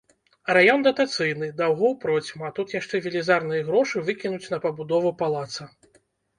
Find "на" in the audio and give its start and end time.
4.57-4.63